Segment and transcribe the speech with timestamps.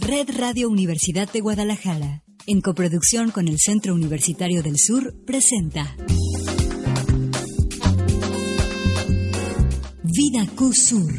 [0.00, 5.96] Red Radio Universidad de Guadalajara, en coproducción con el Centro Universitario del Sur, presenta
[10.04, 11.12] Vida Q Sur.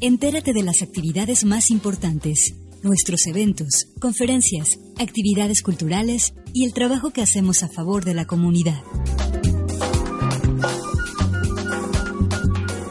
[0.00, 7.22] Entérate de las actividades más importantes, nuestros eventos, conferencias, actividades culturales y el trabajo que
[7.22, 8.82] hacemos a favor de la comunidad.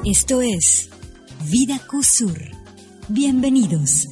[0.03, 0.89] Esto es
[1.49, 2.52] Vida Q Sur.
[3.13, 4.09] Bienvenidos.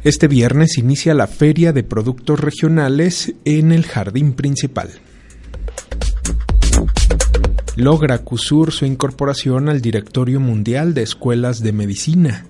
[0.02, 4.90] Este viernes inicia la Feria de Productos Regionales en el Jardín Principal.
[7.76, 12.46] Logra CUSUR su incorporación al Directorio Mundial de Escuelas de Medicina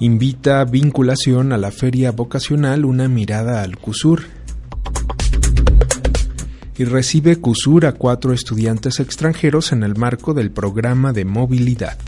[0.00, 4.22] invita vinculación a la feria vocacional Una mirada al CUSUR
[6.78, 11.98] y recibe CUSUR a cuatro estudiantes extranjeros en el marco del programa de movilidad.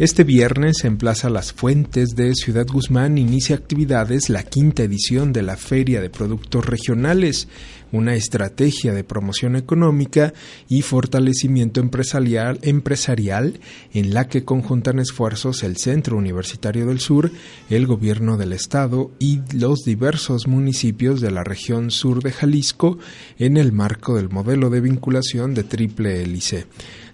[0.00, 5.42] Este viernes en Plaza Las Fuentes de Ciudad Guzmán inicia actividades la quinta edición de
[5.42, 7.48] la Feria de Productos Regionales,
[7.92, 10.32] una estrategia de promoción económica
[10.70, 13.60] y fortalecimiento empresarial, empresarial
[13.92, 17.30] en la que conjuntan esfuerzos el Centro Universitario del Sur,
[17.68, 22.98] el Gobierno del Estado y los diversos municipios de la región sur de Jalisco
[23.38, 26.64] en el marco del modelo de vinculación de triple hélice.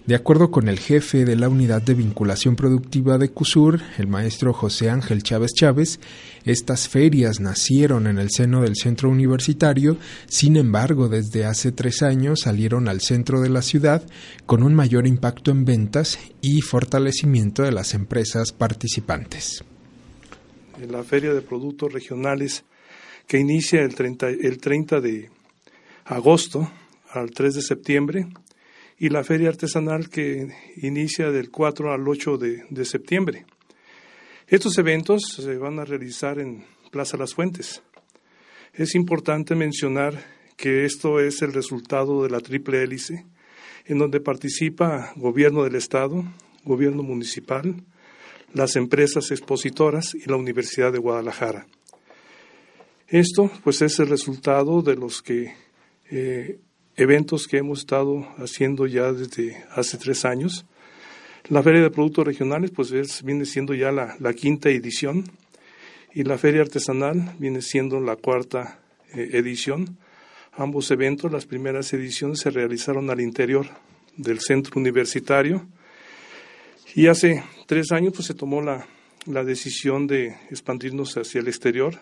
[0.07, 4.53] De acuerdo con el jefe de la Unidad de Vinculación Productiva de CUSUR, el maestro
[4.53, 5.99] José Ángel Chávez Chávez,
[6.45, 9.97] estas ferias nacieron en el seno del centro universitario,
[10.27, 14.01] sin embargo, desde hace tres años salieron al centro de la ciudad
[14.45, 19.65] con un mayor impacto en ventas y fortalecimiento de las empresas participantes.
[20.89, 22.63] La Feria de Productos Regionales
[23.27, 25.29] que inicia el 30, el 30 de
[26.05, 26.71] agosto
[27.11, 28.27] al 3 de septiembre
[28.99, 33.45] y la feria artesanal que inicia del 4 al 8 de, septiembre.
[34.47, 37.83] Estos eventos se van a realizar en Plaza Las Fuentes.
[38.73, 40.23] Es importante mencionar
[40.55, 43.25] que esto es el resultado de la triple hélice,
[43.85, 46.23] en donde participa gobierno del Estado,
[46.63, 47.75] gobierno municipal,
[48.53, 51.67] las empresas expositoras y la Universidad de Guadalajara.
[53.07, 55.53] Esto, pues, es el resultado de los que
[56.09, 56.59] eh,
[56.97, 60.65] eventos que hemos estado haciendo ya desde hace tres años.
[61.47, 62.91] La Feria de Productos Regionales pues
[63.23, 65.23] viene siendo ya la, quinta edición.
[66.13, 68.79] Y la Feria Artesanal viene siendo la cuarta
[69.13, 69.97] eh, edición,
[70.59, 73.67] Ambos eventos, las primeras ediciones se realizaron al interior
[74.15, 75.67] del centro universitario.
[76.95, 78.87] Y hace tres años pues, se tomó la,
[79.43, 81.99] decisión de expandirnos hacia el exterior,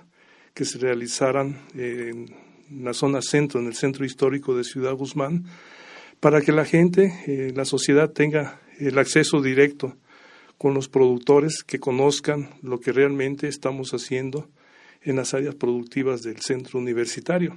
[0.54, 2.34] que se realizaran en
[2.70, 5.46] la zona centro, en el centro histórico de Ciudad Guzmán,
[6.20, 9.96] para que la gente, eh, la sociedad tenga el acceso directo
[10.58, 14.48] con los productores que conozcan lo que realmente estamos haciendo
[15.02, 17.56] en las áreas productivas del centro universitario.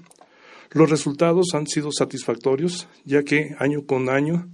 [0.73, 4.49] Los resultados han sido satisfactorios, ya que año con año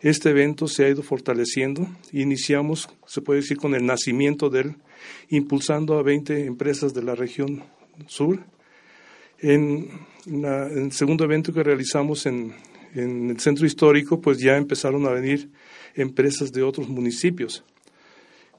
[0.00, 1.86] este evento se ha ido fortaleciendo.
[2.12, 4.76] Iniciamos, se puede decir, con el nacimiento de él,
[5.28, 7.62] impulsando a 20 empresas de la región
[8.06, 8.40] sur.
[9.42, 9.88] En,
[10.26, 12.52] el segundo evento que realizamos en,
[12.94, 15.48] el centro histórico, pues ya empezaron a venir
[15.94, 17.64] empresas de otros municipios.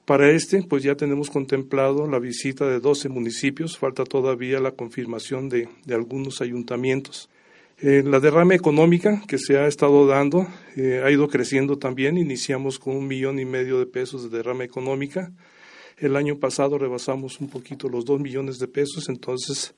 [0.06, 5.50] Para este, pues ya tenemos contemplado la visita de 12 municipios, falta todavía la confirmación
[5.50, 7.30] de, de algunos ayuntamientos.
[7.84, 10.46] Eh, la derrama económica que se ha estado dando
[10.76, 12.16] eh, ha ido creciendo también.
[12.16, 15.32] Iniciamos con un millón y medio de pesos de derrama económica.
[15.98, 19.10] El año pasado rebasamos un poquito los dos millones de pesos.
[19.10, 19.74] Entonces,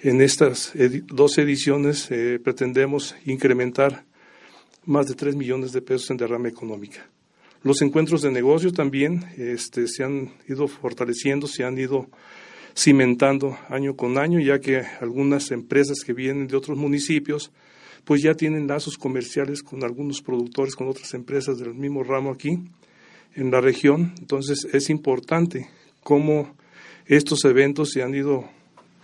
[0.00, 0.72] en estas
[1.06, 4.04] dos ediciones eh, pretendemos incrementar
[4.84, 7.08] más de tres millones de pesos en derrama económica.
[7.62, 12.08] Los encuentros de negocio también este, se han ido fortaleciendo, se han ido
[12.76, 17.52] cimentando año con año, ya que algunas empresas que vienen de otros municipios,
[18.04, 22.58] pues ya tienen lazos comerciales con algunos productores, con otras empresas del mismo ramo aquí
[23.34, 24.12] en la región.
[24.18, 25.70] Entonces es importante
[26.02, 26.54] cómo
[27.06, 28.44] estos eventos se han ido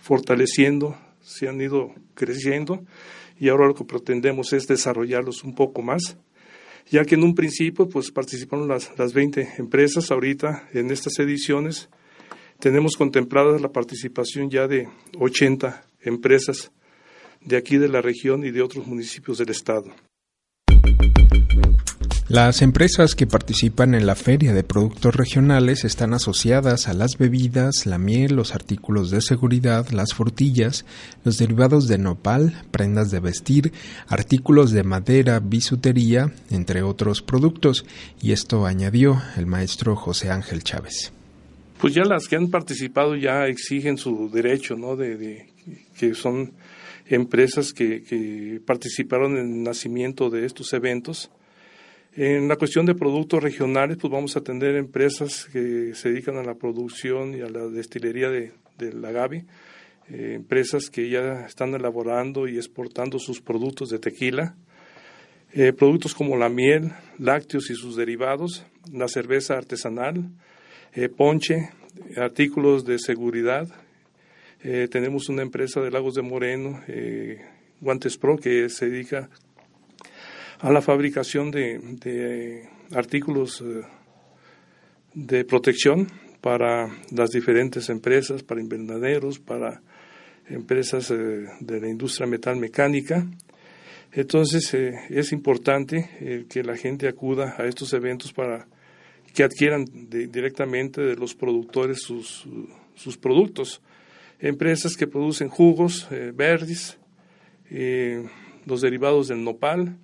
[0.01, 2.83] fortaleciendo, se han ido creciendo
[3.39, 6.17] y ahora lo que pretendemos es desarrollarlos un poco más,
[6.89, 11.89] ya que en un principio pues participaron las, las 20 empresas, ahorita en estas ediciones
[12.59, 14.87] tenemos contemplada la participación ya de
[15.17, 16.71] 80 empresas
[17.41, 19.91] de aquí de la región y de otros municipios del estado.
[22.31, 27.85] Las empresas que participan en la Feria de Productos Regionales están asociadas a las bebidas,
[27.85, 30.85] la miel, los artículos de seguridad, las frutillas,
[31.25, 33.73] los derivados de nopal, prendas de vestir,
[34.07, 37.85] artículos de madera, bisutería, entre otros productos,
[38.21, 41.11] y esto añadió el maestro José Ángel Chávez
[41.81, 44.95] pues ya las que han participado ya exigen su derecho, ¿no?
[44.95, 45.47] De,
[45.97, 46.51] que son
[47.07, 51.31] empresas que, participaron en el nacimiento de estos eventos.
[52.13, 56.43] En la cuestión de productos regionales, pues vamos a atender empresas que se dedican a
[56.43, 59.45] la producción y a la destilería de, del agave,
[60.09, 64.57] eh, empresas que ya están elaborando y exportando sus productos de tequila,
[65.53, 70.29] eh, productos como la miel, lácteos y sus derivados, la cerveza artesanal,
[70.93, 71.71] eh, ponche,
[72.15, 73.67] artículos de seguridad.
[74.63, 76.81] Eh, tenemos una empresa de Lagos de Moreno,
[77.81, 79.29] Guantes Pro, que se dedica
[80.61, 83.63] a la fabricación de, artículos
[85.13, 86.07] de protección
[86.39, 89.81] para las diferentes empresas, para invernaderos, para
[90.47, 93.25] empresas de la industria metal mecánica.
[94.11, 98.67] Entonces es importante que la gente acuda a estos eventos para
[99.33, 102.47] que adquieran directamente de los productores sus,
[102.95, 103.81] sus, productos.
[104.39, 106.97] Empresas que producen jugos eh, verdes,
[107.69, 108.27] eh,
[108.65, 109.95] los derivados del nopal.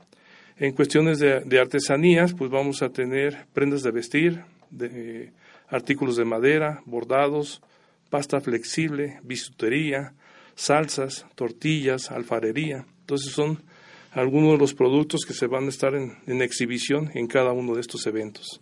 [0.60, 5.32] En cuestiones de, artesanías, pues vamos a tener prendas de vestir, de,
[5.68, 7.62] artículos de madera, bordados,
[8.10, 10.14] pasta flexible, bisutería,
[10.56, 12.88] salsas, tortillas, alfarería.
[13.02, 13.62] Entonces son
[14.12, 17.82] algunos de los productos que se van a estar en exhibición en cada uno de
[17.82, 18.62] estos eventos.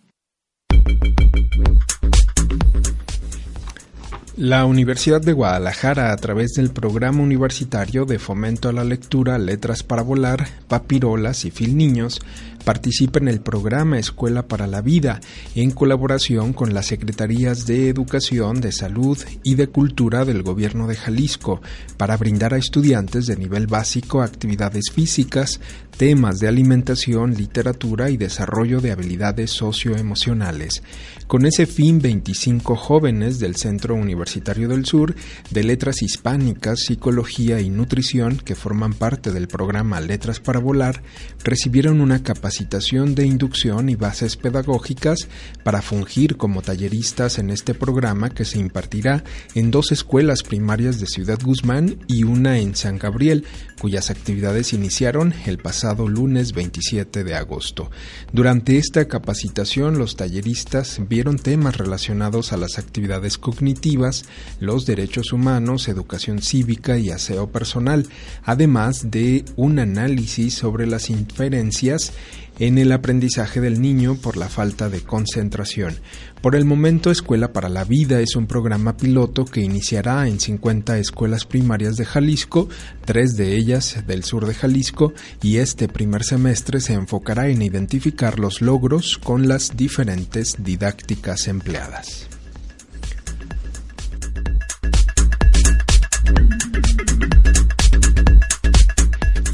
[4.36, 9.82] La Universidad de Guadalajara, a través del Programa Universitario de Fomento a la Lectura, Letras
[9.82, 12.20] para Volar, Papirolas y Fil Niños,
[12.62, 15.20] participa en el programa Escuela para la Vida,
[15.54, 20.96] en colaboración con las Secretarías de Educación, de Salud y de Cultura del Gobierno de
[20.96, 21.62] Jalisco,
[21.96, 25.60] para brindar a estudiantes de nivel básico actividades físicas,
[25.96, 30.82] temas de alimentación, literatura y desarrollo de habilidades socioemocionales.
[31.26, 35.14] Con ese fin, 25 jóvenes del Centro Universitario del Sur
[35.50, 41.02] de Letras Hispánicas, Psicología y Nutrición, que forman parte del programa Letras para Volar,
[41.44, 45.28] recibieron una capacitación de inducción y bases pedagógicas
[45.62, 49.22] para fungir como talleristas en este programa que se impartirá
[49.54, 53.44] en dos escuelas primarias de Ciudad Guzmán y una en San Gabriel,
[53.80, 57.90] cuyas actividades iniciaron el pasado lunes 27 de agosto.
[58.32, 64.15] Durante esta capacitación, los talleristas vieron temas relacionados a las actividades cognitivas,
[64.60, 68.06] los derechos humanos, educación cívica y aseo personal,
[68.44, 72.12] además de un análisis sobre las inferencias
[72.58, 75.94] en el aprendizaje del niño por la falta de concentración.
[76.40, 80.98] Por el momento, Escuela para la Vida es un programa piloto que iniciará en 50
[80.98, 82.68] escuelas primarias de Jalisco,
[83.04, 88.38] tres de ellas del sur de Jalisco, y este primer semestre se enfocará en identificar
[88.38, 92.35] los logros con las diferentes didácticas empleadas.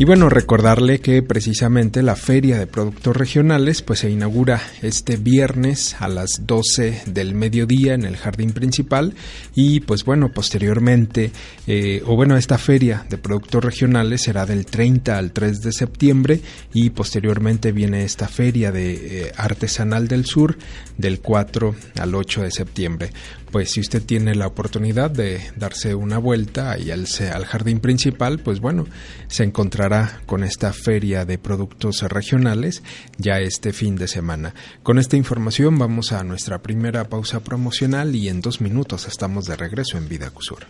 [0.02, 5.94] Y bueno, recordarle que precisamente la Feria de Productos Regionales pues se inaugura este viernes
[6.00, 9.14] a las 12 del mediodía en el jardín principal.
[9.54, 11.30] Y pues bueno, posteriormente,
[11.68, 16.40] eh, o bueno, esta Feria de Productos Regionales será del 30 al 3 de septiembre
[16.74, 20.58] y posteriormente viene esta Feria de eh, Artesanal del Sur
[20.98, 23.10] del 4 al 8 de septiembre
[23.52, 28.40] pues si usted tiene la oportunidad de darse una vuelta ahí al, al, jardín principal,
[28.40, 28.86] pues bueno,
[29.28, 32.82] se encontrará con esta feria de productos regionales
[33.18, 34.54] ya este fin de semana.
[34.82, 39.56] Con esta información vamos a nuestra primera pausa promocional y en dos minutos estamos de
[39.56, 40.66] regreso en Vida Cusur.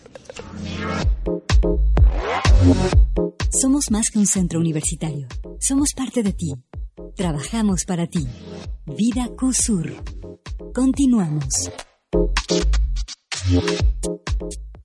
[3.50, 5.28] Somos más que un centro universitario.
[5.60, 6.52] Somos parte de ti.
[7.14, 8.26] Trabajamos para ti.
[8.86, 9.92] Vida Cusur.
[10.74, 11.70] Continuamos.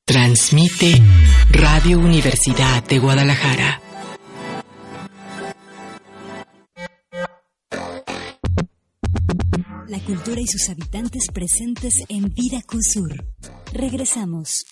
[0.05, 1.01] Transmite
[1.51, 3.81] Radio Universidad de Guadalajara.
[9.87, 13.25] La cultura y sus habitantes presentes en Vida Cusur.
[13.73, 14.65] Regresamos.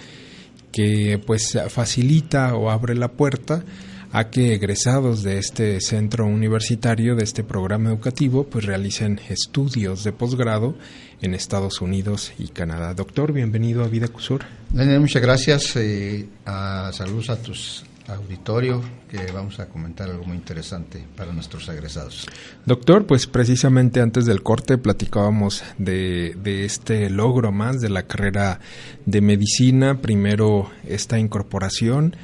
[0.71, 3.63] que pues facilita o abre la puerta
[4.11, 10.11] a que egresados de este centro universitario, de este programa educativo, pues realicen estudios de
[10.11, 10.75] posgrado
[11.21, 12.93] en Estados Unidos y Canadá.
[12.93, 14.45] Doctor, bienvenido a Vida Cusur.
[14.71, 15.75] Muchas gracias.
[15.75, 21.67] Eh, a, saludos a tus auditorio que vamos a comentar algo muy interesante para nuestros
[21.69, 22.27] egresados.
[22.65, 26.35] Doctor, pues precisamente antes del corte platicábamos de,
[26.65, 28.59] este logro más de la carrera
[29.05, 32.15] de medicina, primero esta incorporación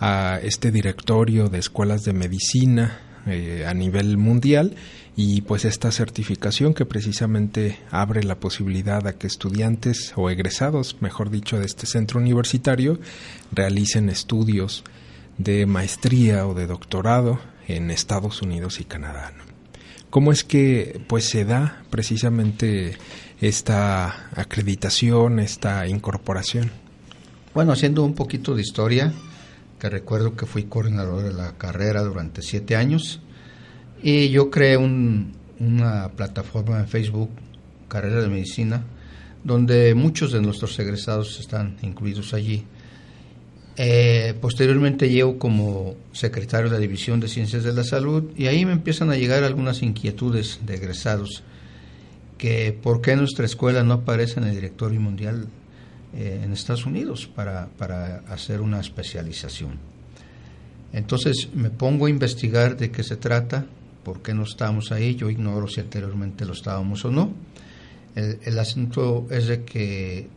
[0.00, 4.74] a este directorio de escuelas de medicina eh, a nivel mundial
[5.16, 11.30] y pues esta certificación que precisamente abre la posibilidad a que estudiantes o egresados, mejor
[11.30, 12.98] dicho, de este centro universitario
[13.52, 14.82] realicen estudios
[15.38, 19.32] de maestría o de doctorado en Estados Unidos y Canadá.
[20.10, 22.96] ¿Cómo es que pues se da precisamente
[23.40, 26.70] esta acreditación, esta incorporación?
[27.52, 29.12] Bueno, haciendo un poquito de historia,
[29.78, 33.20] que recuerdo que fui coordinador de la carrera durante siete años
[34.02, 37.30] y yo creé una plataforma en Facebook,
[37.88, 38.84] Carrera de Medicina,
[39.42, 42.64] donde muchos de nuestros egresados están incluidos allí
[43.76, 48.64] eh, posteriormente llego como secretario de la División de Ciencias de la Salud y ahí
[48.64, 51.42] me empiezan a llegar algunas inquietudes de egresados
[52.38, 55.48] que por qué nuestra escuela no aparece en el directorio mundial
[56.14, 59.78] eh, en Estados Unidos para, para hacer una especialización.
[60.92, 63.66] Entonces me pongo a investigar de qué se trata,
[64.04, 67.32] por qué no estamos ahí, yo ignoro si anteriormente lo estábamos o no.
[68.14, 70.28] El, el asunto es de que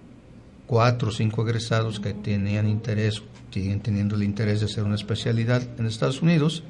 [0.68, 5.64] cuatro o cinco egresados que tenían interés, siguen teniendo el interés de hacer una especialidad
[5.80, 6.64] en Estados Unidos,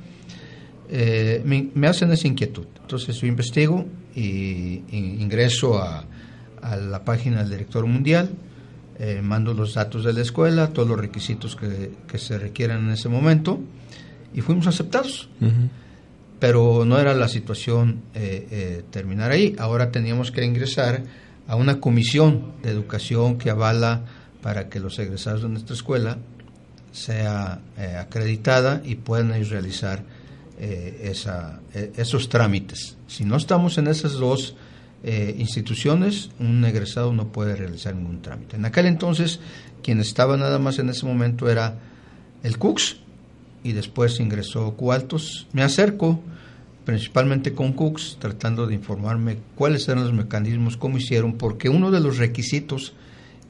[0.90, 2.68] eh, me, hacen esa inquietud.
[2.82, 3.86] Entonces yo investigo
[4.16, 6.06] y, ingreso a,
[6.62, 8.30] la página del director mundial,
[9.00, 13.10] eh, mando los datos de la escuela, todos los requisitos que, se requieran en ese
[13.10, 13.60] momento
[14.34, 15.30] y fuimos aceptados.
[16.40, 19.56] Pero no era la situación eh, eh, terminar ahí.
[19.58, 21.04] Ahora teníamos que ingresar
[21.48, 24.02] a una comisión de educación que avala
[24.42, 26.18] para que los egresados de nuestra escuela
[26.92, 30.04] sea eh, acreditada y puedan realizar
[30.60, 32.98] esa, esos trámites.
[33.06, 34.56] Si no estamos en esas dos
[35.38, 38.56] instituciones, un egresado no puede realizar ningún trámite.
[38.56, 39.40] En aquel entonces,
[39.84, 41.78] quien estaba nada más en ese momento era
[42.42, 42.98] el CUCS,
[43.64, 45.48] y después ingresó Cualtos.
[45.52, 46.22] Me acerco
[46.88, 52.00] principalmente con Cooks, tratando de informarme cuáles eran los mecanismos, cómo hicieron, porque uno de
[52.00, 52.94] los requisitos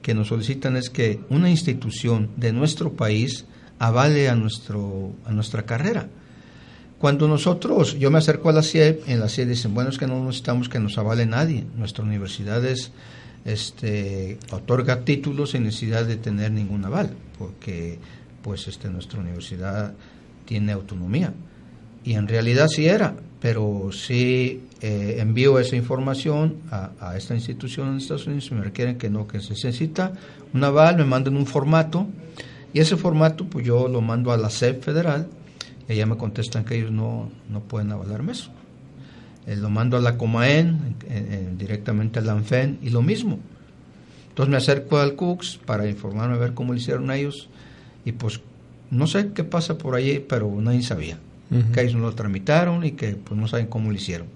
[0.02, 3.46] que nos solicitan es que una institución de nuestro país
[3.78, 6.10] avale a, nuestro, a nuestra carrera.
[6.98, 10.08] Cuando nosotros, yo me acerco a la CIE, en la CIE dicen, bueno, es que
[10.08, 12.92] no necesitamos que nos avale nadie, nuestra universidad es,
[13.46, 18.00] este, otorga títulos sin necesidad de tener ningún aval, porque
[18.42, 19.94] pues este, nuestra universidad
[20.46, 21.36] tiene autonomía.
[22.04, 27.98] Y en realidad sí era, pero sí eh, envío esa información a, esta institución en
[27.98, 30.14] Estados Unidos me requieren que no, que se necesita
[30.54, 32.08] un aval, me mandan un formato
[32.74, 35.28] y ese formato pues yo lo mando a la SEP federal
[35.88, 38.52] y allá me contestan que ellos no, no pueden avalarme eso.
[39.46, 40.96] Eh, lo mando a la Comaen,
[41.58, 43.40] directamente a la ANFEN y lo mismo.
[44.30, 47.50] Entonces me acerco al CUCS para informarme a ver cómo lo hicieron ellos
[48.04, 48.42] y pues
[48.92, 51.18] no sé qué pasa por allí, pero nadie sabía.
[51.74, 54.28] Que ellos no lo tramitaron y que pues no saben cómo lo hicieron.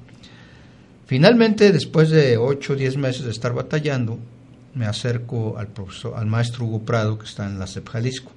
[1.05, 4.17] Finalmente, después de 8 o 10 meses de estar batallando,
[4.75, 8.31] me acerco al profesor, al maestro Hugo Prado, que está en la CEP Jalisco.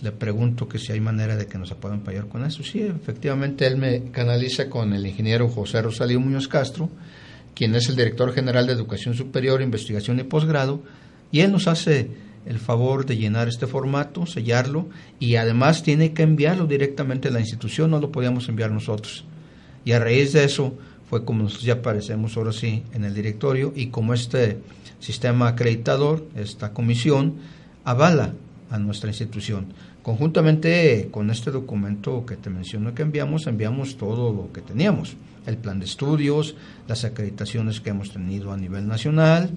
[0.00, 2.62] Le pregunto que si hay manera de que nos puedan con eso.
[2.62, 6.88] Sí, efectivamente, él me canaliza con el ingeniero José Rosalío Muñoz Castro,
[7.52, 10.84] quien es el director general de Educación Superior, Investigación y Posgrado,
[11.32, 12.08] y él nos hace
[12.46, 17.40] el favor de llenar este formato, sellarlo y además tiene que enviarlo directamente a la
[17.40, 19.24] institución, no lo podíamos enviar nosotros.
[19.84, 20.74] Y a raíz de eso
[21.08, 24.58] fue como nosotros ya aparecemos ahora sí en el directorio y como este
[25.00, 27.36] sistema acreditador, esta comisión,
[27.84, 28.34] avala
[28.70, 29.66] a nuestra institución.
[30.02, 35.56] Conjuntamente con este documento que te menciono que enviamos, enviamos todo lo que teníamos, el
[35.56, 36.54] plan de estudios,
[36.86, 39.50] las acreditaciones que hemos tenido a nivel nacional,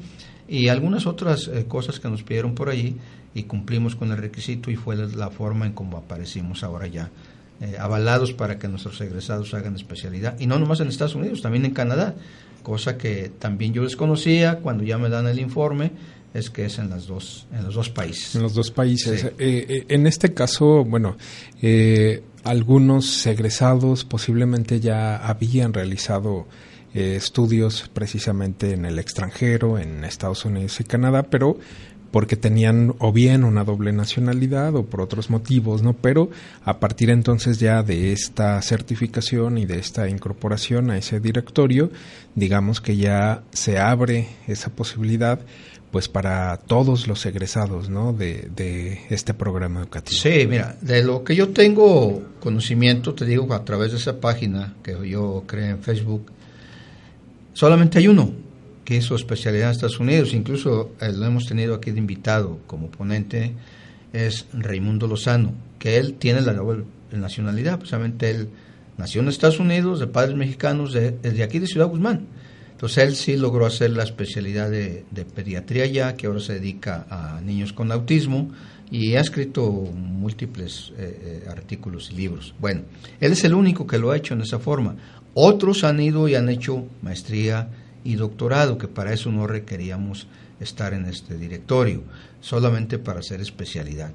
[0.51, 2.97] y algunas otras eh, cosas que nos pidieron por allí
[3.33, 7.09] y cumplimos con el requisito y fue la forma en cómo aparecimos ahora ya
[7.61, 11.63] eh, avalados para que nuestros egresados hagan especialidad y no nomás en Estados Unidos, también
[11.63, 12.15] en Canadá,
[12.63, 15.93] cosa que también yo desconocía cuando ya me dan el informe
[16.33, 18.35] es que es en las dos en los dos países.
[18.35, 19.31] En los dos países.
[19.39, 21.15] Eh, en este caso, bueno,
[22.43, 26.47] algunos egresados posiblemente ya habían realizado
[26.93, 31.57] eh, estudios precisamente en el extranjero, en Estados Unidos y Canadá, pero
[32.11, 35.93] porque tenían o bien una doble nacionalidad o por otros motivos, ¿no?
[35.93, 36.29] Pero
[36.63, 41.89] a partir entonces ya de esta certificación y de esta incorporación a ese directorio,
[42.35, 45.39] digamos que ya se abre esa posibilidad
[45.91, 48.13] pues para todos los egresados, ¿no?
[48.13, 50.21] De, de este programa educativo.
[50.21, 54.75] Sí, mira, de lo que yo tengo conocimiento, te digo, a través de esa página
[54.83, 56.31] que yo creé en Facebook,
[57.61, 58.33] Solamente hay uno
[58.83, 62.57] que es su especialidad en Estados Unidos, incluso eh, lo hemos tenido aquí de invitado
[62.65, 63.53] como ponente,
[64.11, 68.49] es Raimundo Lozano, que él tiene la doble nacionalidad, precisamente él
[68.97, 72.25] nació en Estados Unidos, de padres mexicanos, de, de aquí de Ciudad Guzmán.
[72.71, 77.41] Entonces él sí logró hacer la especialidad de, pediatría ya, que ahora se dedica a
[77.41, 78.49] niños con autismo
[78.89, 82.55] y ha escrito múltiples eh, eh, artículos y libros.
[82.59, 82.81] Bueno,
[83.19, 84.95] él es el único que lo ha hecho en esa forma.
[85.33, 87.69] Otros han ido y han hecho maestría
[88.03, 90.27] y doctorado, que para eso no requeríamos
[90.59, 92.03] estar en este directorio,
[92.41, 94.11] solamente para hacer especialidad.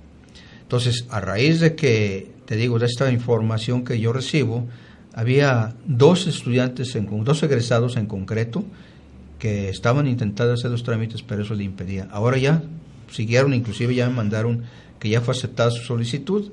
[0.62, 4.66] Entonces, a raíz de que, te digo, de esta información que yo recibo,
[5.14, 8.64] había dos estudiantes, en, dos egresados en concreto,
[9.38, 12.09] que estaban intentando hacer los trámites, pero eso le impedía.
[12.11, 12.62] Ahora ya
[13.11, 14.64] siguieron, inclusive ya me mandaron
[14.98, 16.50] que ya fue aceptada su solicitud,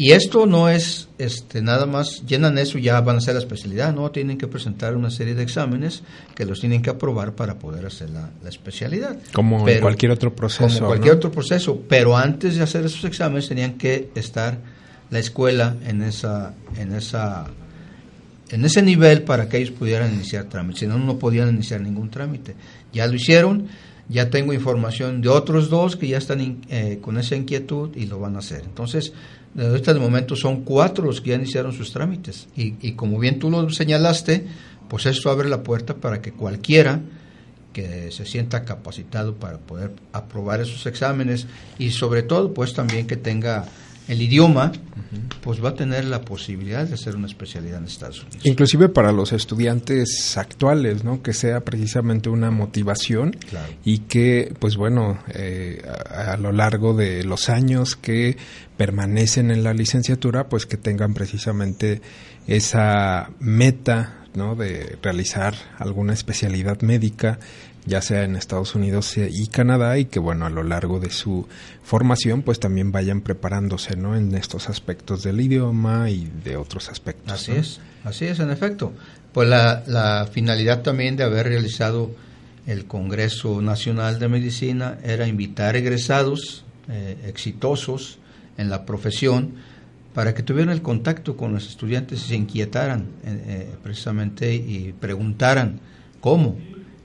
[0.00, 3.40] y esto no es este, nada más, llenan eso y ya van a hacer la
[3.40, 6.04] especialidad, no, tienen que presentar una serie de exámenes
[6.36, 9.18] que los tienen que aprobar para poder hacer la, especialidad.
[9.32, 10.72] Como en cualquier otro proceso.
[10.72, 14.58] Como cualquier otro proceso, pero antes de hacer esos exámenes tenían que estar
[15.10, 17.48] la escuela en esa, en esa,
[18.50, 22.08] en ese nivel para que ellos pudieran iniciar trámites, si no, no podían iniciar ningún
[22.08, 22.54] trámite.
[22.92, 23.66] Ya lo hicieron,
[24.08, 28.20] ya tengo información de otros dos que ya están eh, con esa inquietud y lo
[28.20, 28.62] van a hacer.
[28.64, 29.12] Entonces,
[29.56, 32.48] Ahorita de momento son cuatro los que ya iniciaron sus trámites.
[32.56, 34.46] Y, y como bien tú lo señalaste,
[34.88, 37.00] pues esto abre la puerta para que cualquiera
[37.72, 41.46] que se sienta capacitado para poder aprobar esos exámenes
[41.78, 43.66] y sobre todo pues también que tenga
[44.08, 44.72] el idioma,
[45.42, 48.40] pues va a tener la posibilidad de hacer una especialidad en Estados Unidos.
[48.44, 51.22] Inclusive para los estudiantes actuales, ¿no?
[51.22, 53.36] Que sea precisamente una motivación
[53.84, 58.36] y que, pues bueno, eh, a, lo largo de los años que
[58.78, 62.00] permanecen en la licenciatura, pues que tengan precisamente
[62.46, 64.56] esa meta, ¿no?
[64.56, 67.38] De realizar alguna especialidad médica
[67.88, 71.48] ya sea en Estados Unidos y Canadá y que bueno a lo largo de su
[71.82, 77.32] formación pues también vayan preparándose no en estos aspectos del idioma y de otros aspectos
[77.32, 78.92] así es así es en efecto.
[79.32, 82.10] Pues la, la finalidad también de haber realizado
[82.66, 88.18] el Congreso Nacional de Medicina era invitar egresados eh, exitosos
[88.56, 89.54] en la profesión
[90.14, 94.94] para que tuvieran el contacto con los estudiantes y se inquietaran eh, eh, precisamente y
[94.98, 95.80] preguntaran
[96.20, 96.56] cómo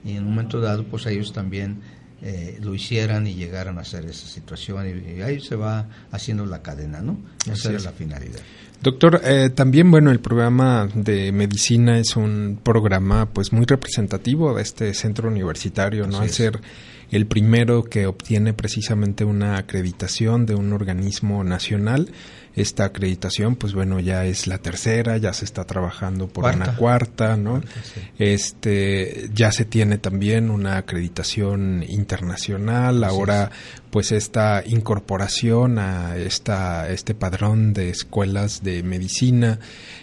[0.04, 1.82] y en un momento dado pues ellos también
[2.22, 6.62] eh, lo hicieran y llegaran a hacer esa situación y, ahí se va haciendo la
[6.62, 7.20] cadena, ¿no?
[7.52, 8.39] Esa es la finalidad.
[8.82, 14.62] Doctor, eh, también bueno, el programa de medicina es un programa pues muy representativo de
[14.62, 16.20] este centro universitario, ¿no?
[16.20, 16.62] Al ser
[17.12, 22.10] el primero que obtiene precisamente una acreditación de un organismo nacional,
[22.56, 27.36] esta acreditación, pues bueno, ya es la tercera, ya se está trabajando por una cuarta,
[27.36, 27.62] ¿no?
[28.20, 33.52] Este, ya se tiene también una acreditación internacional, ahora
[33.94, 39.60] pues esta incorporación a esta este padrón de escuelas de medicina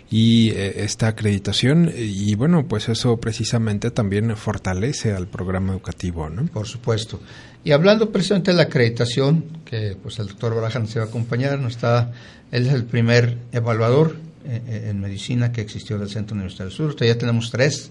[0.09, 6.47] y eh, esta acreditación y bueno, pues eso precisamente también fortalece al programa educativo, ¿no?
[6.47, 7.19] Por supuesto.
[7.65, 11.59] Y hablando precisamente de la acreditación, que pues el doctor Baraja nos iba a acompañar,
[11.59, 12.13] nos está,
[12.53, 16.95] él es el primer evaluador eh, eh, en medicina que existió del Centro Universitario Sur.
[16.95, 17.91] ya tenemos tres,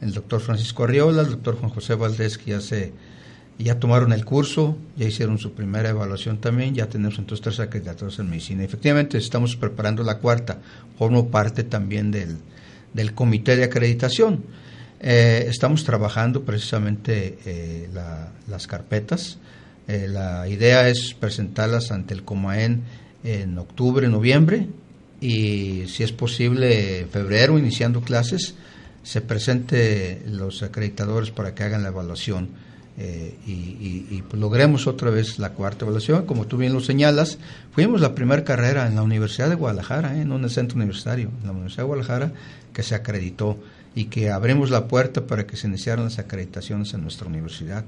[0.00, 2.92] el doctor Francisco Arriola, el doctor Juan José Valdés, que ya se
[3.62, 8.18] ya tomaron el curso, ya hicieron su primera evaluación también, ya tenemos entonces tres acreditados
[8.18, 8.64] en medicina.
[8.64, 10.58] Efectivamente, estamos preparando la cuarta,
[10.98, 12.38] formo parte también del,
[12.94, 14.44] del comité de acreditación.
[15.00, 17.88] Eh, estamos trabajando precisamente eh,
[18.48, 19.38] las carpetas.
[19.88, 22.82] Eh, la idea es presentarlas ante el Comaen
[23.24, 24.68] en octubre, noviembre
[25.20, 28.54] y si es posible en febrero, iniciando clases,
[29.02, 32.48] se presente los acreditadores para que hagan la evaluación
[32.98, 36.26] y, logremos otra vez la cuarta evaluación.
[36.26, 37.38] Como tú bien lo señalas,
[37.72, 41.46] fuimos la primera carrera en la Universidad de Guadalajara, no en el centro universitario, en
[41.46, 42.32] la Universidad de Guadalajara,
[42.72, 43.58] que se acreditó
[43.94, 47.84] y que abrimos la puerta para que se iniciaran las acreditaciones en nuestra universidad.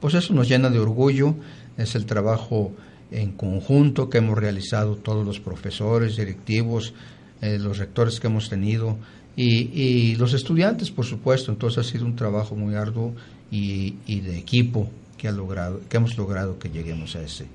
[0.00, 1.34] Pues eso nos llena de orgullo,
[1.76, 2.72] es el trabajo
[3.10, 6.94] en conjunto que hemos realizado todos los profesores, directivos,
[7.40, 8.96] eh, los rectores que hemos tenido
[9.36, 11.50] y, los estudiantes, por supuesto.
[11.50, 13.14] Entonces ha sido un trabajo muy arduo
[13.50, 17.46] y, de equipo que, ha logrado, que hemos logrado que lleguemos a ese,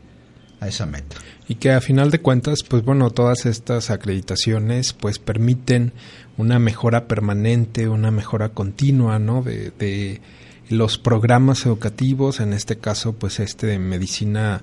[0.60, 1.18] a esa meta.
[1.48, 5.92] Y que a final de cuentas, pues bueno, todas estas acreditaciones pues permiten
[6.38, 9.42] una mejora permanente, una mejora continua, ¿no?
[9.42, 10.22] De, de
[10.70, 14.62] los programas educativos, en este caso pues este de medicina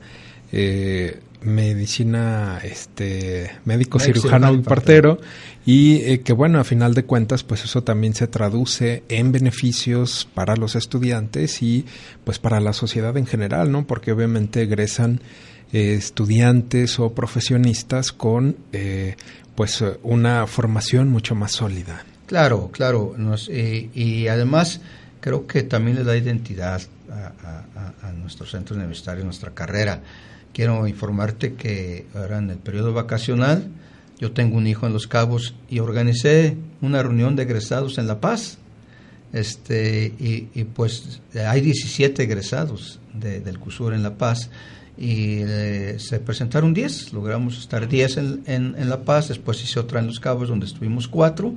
[0.53, 5.19] eh, medicina este médico cirujano y partero
[5.65, 10.29] y eh, que bueno a final de cuentas pues eso también se traduce en beneficios
[10.35, 11.85] para los estudiantes y
[12.25, 15.21] pues para la sociedad en general no porque obviamente egresan
[15.73, 19.17] eh, estudiantes o profesionistas con eh,
[19.55, 22.05] pues una formación mucho más sólida.
[22.27, 23.15] Claro, claro,
[23.49, 24.81] y además
[25.21, 30.01] creo que también le da identidad a, nuestro centro universitario, a nuestra carrera.
[30.57, 33.69] Quiero informarte que ahora en el periodo vacacional
[34.19, 38.23] yo tengo un hijo en Los Cabos y organicé una reunión de egresados en La
[38.23, 38.57] Paz.
[39.35, 44.49] Este, y, pues hay 17 egresados del CUSUR en La Paz
[44.97, 50.01] y eh, se presentaron 10, logramos estar 10 en, en, La Paz, después hice otra
[50.01, 51.53] en Los Cabos donde estuvimos 4,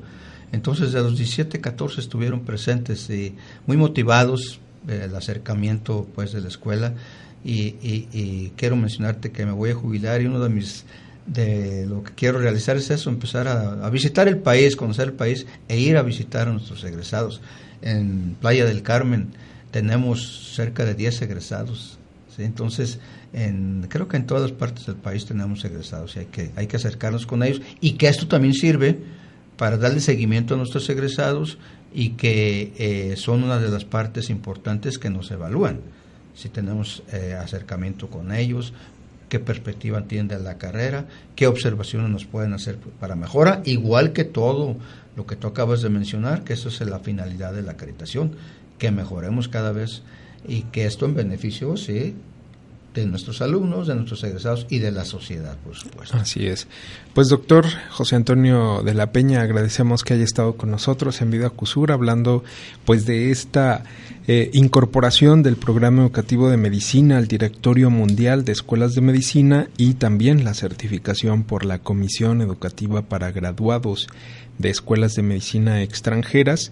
[0.51, 3.33] entonces de los 17, 14 estuvieron presentes y
[3.65, 4.59] muy motivados
[4.89, 6.95] eh, el acercamiento pues de la escuela
[7.43, 10.86] y, y, quiero mencionarte que me voy a jubilar y uno de mis
[11.25, 15.45] de lo que quiero realizar es eso, empezar a, visitar el país, conocer el país
[15.67, 17.41] e ir a visitar a nuestros egresados.
[17.82, 19.30] En Playa del Carmen
[19.71, 21.99] tenemos cerca de 10 egresados,
[22.36, 22.43] ¿sí?
[22.43, 22.99] entonces
[23.32, 26.78] en, creo que en todas partes del país tenemos egresados y hay que, hay que
[26.78, 28.99] acercarnos con ellos y que esto también sirve
[29.56, 31.60] para darle seguimiento a nuestros egresados
[31.93, 35.82] y que eh, son una de las partes importantes que nos evalúan.
[36.35, 38.73] Si tenemos eh, acercamiento con ellos,
[39.29, 44.77] qué perspectiva tienen la carrera, qué observaciones nos pueden hacer para mejora, igual que todo
[45.15, 48.31] lo que tú acabas de mencionar, que eso es la finalidad de la acreditación,
[48.77, 50.01] que mejoremos cada vez
[50.47, 52.15] y que esto en beneficio, sí,
[52.93, 56.17] de nuestros alumnos, de nuestros egresados y de la sociedad, por supuesto.
[56.17, 56.67] Así es.
[57.13, 61.49] Pues doctor José Antonio de la Peña, agradecemos que haya estado con nosotros en Vida
[61.49, 62.43] Cusur hablando
[62.86, 63.84] pues de esta
[64.28, 69.95] eh, incorporación del programa educativo de medicina al directorio mundial de escuelas de medicina y
[69.95, 74.08] también la certificación por la Comisión Educativa para Graduados
[74.58, 76.71] de Escuelas de Medicina Extranjeras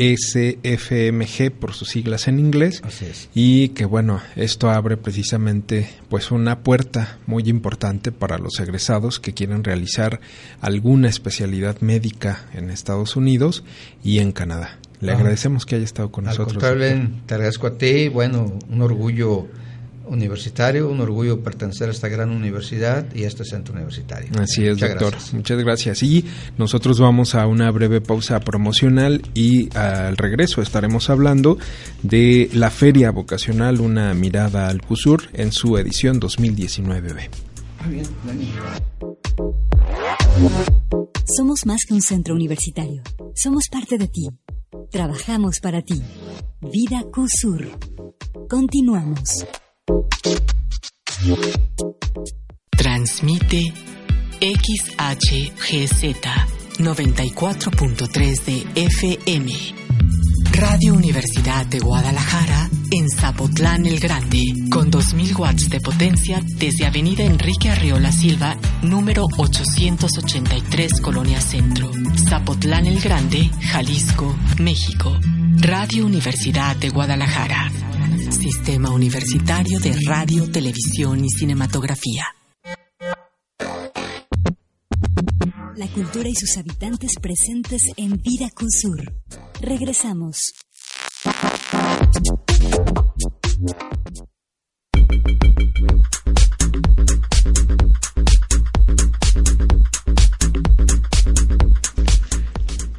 [0.00, 3.28] SFMG por sus siglas en inglés Así es.
[3.34, 9.34] y que bueno esto abre precisamente pues una puerta muy importante para los egresados que
[9.34, 10.20] quieren realizar
[10.60, 13.62] alguna especialidad médica en Estados Unidos
[14.02, 15.16] y en Canadá le Ah.
[15.16, 19.48] agradecemos que haya estado con Al nosotros contrario, te agradezco a ti, bueno, un orgullo
[20.10, 24.28] universitario, un orgullo pertenecer a esta gran universidad y a este centro universitario.
[24.38, 25.10] Así es, Muchas doctor.
[25.12, 25.34] gracias.
[25.34, 26.02] Muchas gracias.
[26.02, 26.24] Y
[26.58, 31.58] nosotros vamos a una breve pausa promocional y al regreso estaremos hablando
[32.02, 37.28] de la Feria Vocacional Una Mirada al CUSUR en su edición 2019B.
[37.84, 38.06] Muy bien.
[41.36, 43.02] Somos más que un centro universitario.
[43.34, 44.28] Somos parte de ti.
[44.90, 46.02] Trabajamos para ti.
[46.60, 47.68] Vida QSUR.
[48.48, 49.46] Continuamos.
[52.70, 53.72] Transmite
[54.40, 56.02] XHGZ
[56.78, 59.52] 94.3 de FM.
[60.52, 67.24] Radio Universidad de Guadalajara en Zapotlán el Grande, con 2000 watts de potencia desde Avenida
[67.24, 71.90] Enrique Arriola Silva, número 883, Colonia Centro,
[72.28, 75.18] Zapotlán el Grande, Jalisco, México.
[75.58, 77.70] Radio Universidad de Guadalajara.
[78.30, 82.26] Sistema Universitario de Radio, Televisión y Cinematografía.
[85.76, 89.12] La cultura y sus habitantes presentes en Vida QSUR.
[89.60, 90.52] Regresamos.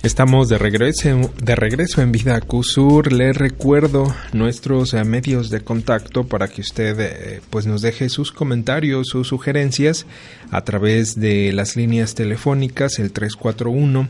[0.04, 3.14] Estamos de regreso, en Vida QSUR.
[3.14, 8.32] Le recuerdo nuestros eh, medios de contacto para que usted eh, pues nos deje sus
[8.32, 10.08] comentarios, sus sugerencias
[10.50, 14.10] a través de las líneas telefónicas el 341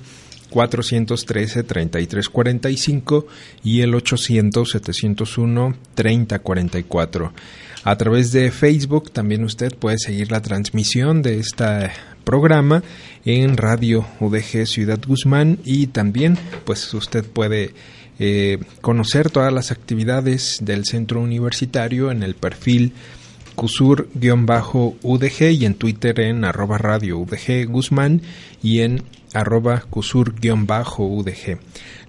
[0.50, 3.28] 413 3345
[3.62, 7.34] y el 800 701 3044.
[7.84, 11.92] A través de Facebook también usted puede seguir la transmisión de este
[12.24, 12.84] programa
[13.26, 17.74] en Radio UDG Ciudad Guzmán y también pues usted puede
[18.20, 22.94] eh, conocer todas las actividades del centro universitario en el perfil
[23.62, 28.24] Cusur-UDG y en Twitter en arroba radio UDG Guzmán
[28.64, 29.04] y en
[29.36, 31.60] arroba Cusur-UDG.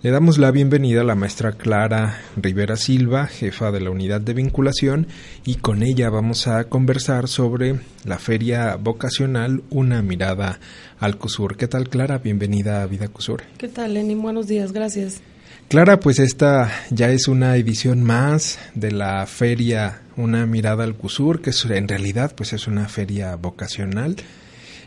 [0.00, 4.32] Le damos la bienvenida a la maestra Clara Rivera Silva, jefa de la unidad de
[4.32, 5.08] vinculación,
[5.44, 10.58] y con ella vamos a conversar sobre la feria vocacional Una mirada
[11.00, 11.58] al Cusur.
[11.58, 12.16] ¿Qué tal, Clara?
[12.16, 13.42] Bienvenida a Vida Cusur.
[13.58, 14.14] ¿Qué tal, Lenny?
[14.14, 15.20] Buenos días, gracias.
[15.68, 21.40] Clara, pues esta ya es una edición más de la feria Una mirada al Cusur,
[21.40, 24.16] que es, en realidad pues es una feria vocacional.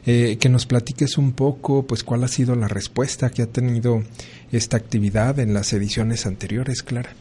[0.08, 4.04] Eh, que nos platiques un poco, pues cuál ha sido la respuesta que ha tenido
[4.52, 7.16] esta actividad en las ediciones anteriores, Clara.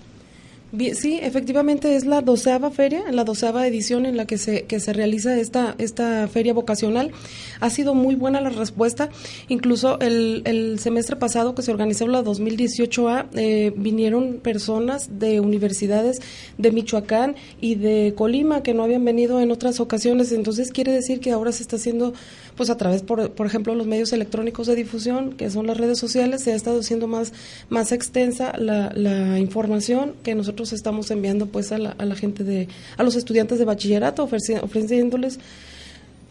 [0.95, 4.93] Sí, efectivamente es la doceava feria, la doceava edición en la que se, que se
[4.93, 7.13] realiza esta, esta feria vocacional.
[7.61, 9.09] Ha sido muy buena la respuesta.
[9.49, 16.21] Incluso el, el semestre pasado que se organizó la 2018A, eh, vinieron personas de universidades
[16.59, 20.33] de Michoacán y de Colima que no habían venido en otras ocasiones.
[20.33, 22.15] Entonces quiere decir que ahora se está haciendo,
[22.57, 25.99] pues a través, por, por ejemplo, los medios electrónicos de difusión, que son las redes
[25.99, 27.33] sociales, se ha estado haciendo más,
[27.69, 32.45] más extensa la, la información que nosotros estamos enviando pues a la, a la gente
[32.45, 35.39] de a los estudiantes de bachillerato ofreci- ofreciéndoles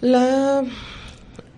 [0.01, 0.63] la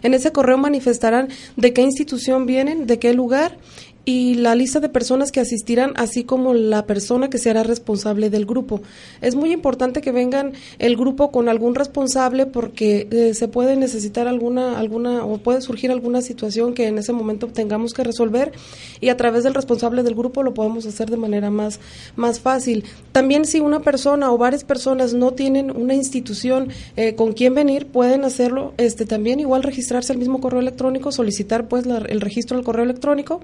[0.03, 3.57] En ese correo manifestarán de qué institución vienen, de qué lugar
[4.05, 8.29] y la lista de personas que asistirán, así como la persona que se hará responsable
[8.29, 8.81] del grupo.
[9.21, 14.27] Es muy importante que vengan el grupo con algún responsable porque eh, se puede necesitar
[14.27, 18.51] alguna, alguna o puede surgir alguna situación que en ese momento tengamos que resolver
[18.99, 21.79] y a través del responsable del grupo lo podemos hacer de manera más,
[22.15, 22.83] más fácil.
[23.13, 27.87] También si una persona o varias personas no tienen una institución eh, con quien venir,
[27.87, 32.65] pueden hacerlo este, también igual registrarse al mismo correo electrónico, solicitar pues el registro del
[32.65, 33.41] correo electrónico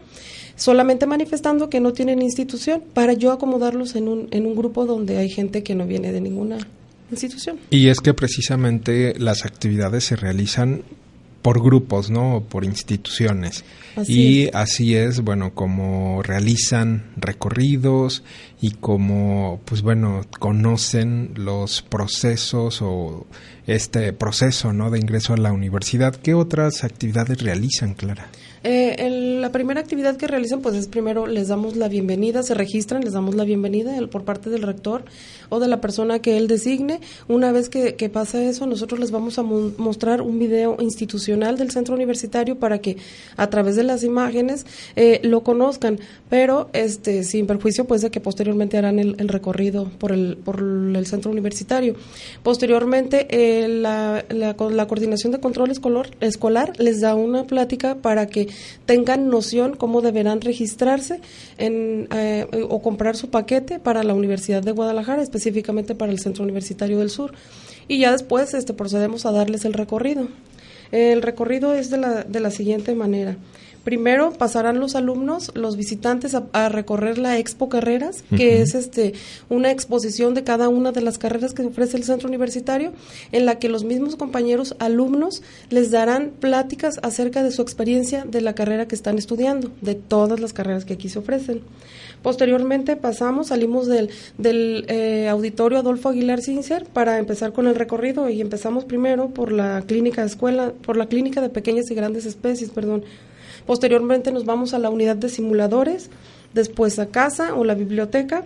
[0.60, 5.17] solamente manifestando que no tienen institución para yo acomodarlos en un, en un grupo donde
[5.17, 6.58] hay gente que no viene de ninguna
[7.10, 7.58] institución.
[7.69, 10.84] Y es que precisamente las actividades se realizan
[11.41, 12.43] por grupos, ¿no?
[12.48, 13.63] Por instituciones.
[14.06, 18.24] y así es, bueno, como realizan recorridos
[18.62, 23.26] y como, pues bueno, conocen los procesos o
[23.65, 24.91] este proceso, ¿no?
[24.91, 26.15] De ingreso a la universidad.
[26.15, 28.30] ¿Qué otras actividades realizan, Clara?
[28.63, 33.04] Eh, la primera actividad que realizan, pues es primero les damos la bienvenida, se registran,
[33.04, 35.06] les damos la bienvenida por parte del rector
[35.50, 37.00] o de la persona que él designe.
[37.28, 41.95] Una vez que, pasa eso, nosotros les vamos a mostrar un video institucional del centro
[41.95, 42.98] universitario para que
[43.38, 48.19] a través de las imágenes eh, lo conozcan, pero este sin perjuicio pues de que
[48.19, 51.95] posteriormente harán el, recorrido por el, por el centro universitario.
[52.43, 58.28] Posteriormente, eh, la, la, la, coordinación de control escolar, escolar les da una plática para
[58.28, 58.49] que
[58.86, 61.22] tengan noción cómo deberán registrarse
[61.58, 66.44] en, eh, o comprar su paquete para la Universidad de Guadalajara, específicamente para el Centro
[66.44, 67.34] Universitario del Sur.
[67.88, 70.28] Y ya después este, procedemos a darles el recorrido.
[70.92, 73.38] El recorrido es de la, de la siguiente manera.
[73.84, 79.13] Primero pasarán los alumnos, los visitantes, a, recorrer la Expo Carreras, que es este
[79.50, 82.92] una exposición de cada una de las carreras que ofrece el centro universitario,
[83.32, 88.42] en la que los mismos compañeros alumnos les darán pláticas acerca de su experiencia de
[88.42, 91.62] la carrera que están estudiando, de todas las carreras que aquí se ofrecen.
[92.22, 98.30] Posteriormente pasamos, salimos del, del eh, auditorio Adolfo Aguilar Cincer para empezar con el recorrido
[98.30, 102.26] y empezamos primero por la clínica de escuela, por la clínica de pequeñas y grandes
[102.26, 103.04] especies, perdón.
[103.69, 106.10] Posteriormente nos vamos a la unidad de simuladores,
[106.55, 108.43] después a casa o la biblioteca,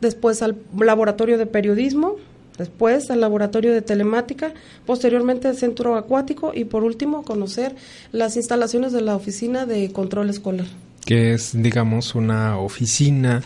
[0.00, 2.16] después al laboratorio de periodismo,
[2.56, 4.54] después al laboratorio de telemática,
[4.86, 7.76] posteriormente al centro acuático y por último conocer
[8.12, 10.64] las instalaciones de la oficina de control escolar.
[11.04, 13.42] Que es, digamos, una oficina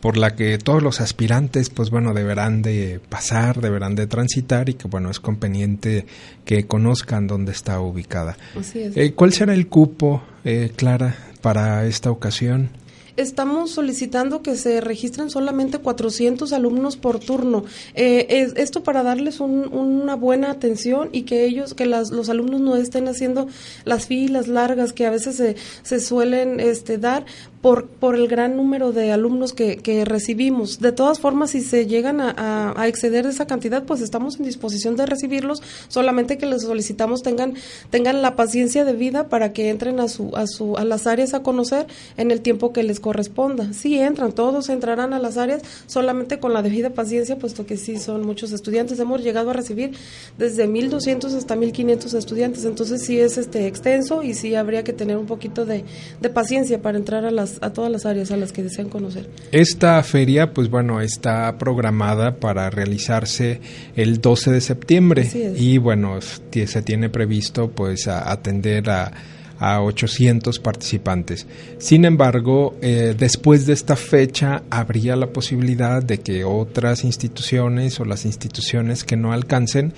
[0.00, 4.74] por la que todos los aspirantes, pues bueno, deberán de pasar, deberán de transitar y
[4.74, 6.06] que bueno, es conveniente
[6.44, 8.36] que conozcan dónde está ubicada.
[8.74, 12.70] Eh, ¿Cuál será el cupo, eh, Clara, para esta ocasión?
[13.18, 17.64] estamos solicitando que se registren solamente 400 alumnos por turno.
[17.94, 23.08] Eh, esto para darles una buena atención y que ellos, que los alumnos no estén
[23.08, 23.48] haciendo
[23.84, 27.26] las filas largas que a veces se, se suelen este, dar
[27.60, 30.78] por, por el gran número de alumnos que, que recibimos.
[30.78, 35.06] De todas formas, si se llegan a, exceder esa cantidad, pues estamos en disposición de
[35.06, 37.54] recibirlos, solamente que les solicitamos tengan,
[37.90, 41.34] tengan la paciencia de vida para que entren a, su, a, su, a las áreas
[41.34, 43.72] a conocer en el tiempo que les corresponda.
[43.72, 47.98] Sí entran, todos entrarán a las áreas, solamente con la debida paciencia, puesto que sí
[47.98, 48.98] son muchos estudiantes.
[48.98, 49.92] Hemos llegado a recibir
[50.38, 55.16] desde 1.200 hasta 1.500 estudiantes, entonces sí es este extenso y sí habría que tener
[55.16, 55.84] un poquito de,
[56.20, 59.28] de paciencia para entrar a las a todas las áreas a las que desean conocer.
[59.52, 63.60] Esta feria, pues bueno, está programada para realizarse
[63.96, 69.12] el 12 de septiembre y bueno, se tiene previsto pues atender a
[69.58, 71.46] a 800 participantes.
[71.78, 78.04] Sin embargo, eh, después de esta fecha habría la posibilidad de que otras instituciones o
[78.04, 79.92] las instituciones que no alcancen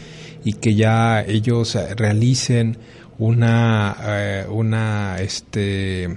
[0.45, 2.79] y que ya ellos realicen
[3.19, 6.09] una, eh, una este,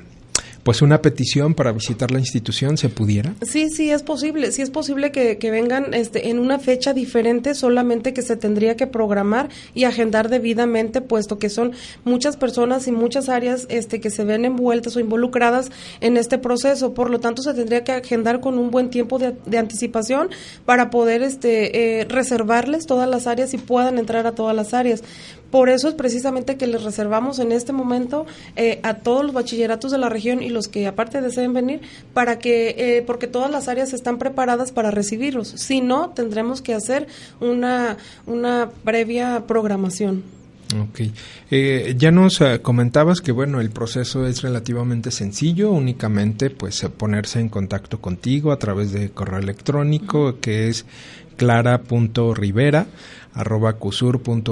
[0.63, 3.36] pues una petición para visitar la institución se pudiera?
[3.41, 8.13] Sí, sí es posible, sí es posible que, vengan este, en una fecha diferente, solamente
[8.13, 11.73] que se tendría que programar y agendar debidamente, puesto que son
[12.06, 15.69] muchas personas y muchas áreas este, que se ven envueltas o involucradas
[16.02, 19.36] en este proceso, por lo tanto se tendría que agendar con un buen tiempo de,
[19.45, 20.30] de anticipación
[20.65, 25.04] para poder este, eh, reservarles todas las áreas y puedan entrar a todas las áreas.
[25.54, 29.92] Por eso es precisamente que les reservamos en este momento eh, a todos los bachilleratos
[29.92, 33.67] de la región y los que aparte deseen venir para que, eh, porque todas las
[33.67, 35.50] áreas están preparadas para recibirlos.
[35.50, 37.06] Si no, tendremos que hacer
[37.40, 40.23] una, una previa programación.
[40.90, 41.02] Ok.
[41.52, 47.50] Eh, ya nos comentabas que bueno el proceso es relativamente sencillo, únicamente pues ponerse en
[47.50, 50.88] contacto contigo a través de correo electrónico que es
[51.38, 52.88] clara.rivera
[53.34, 54.46] arroba cusur.udg.mx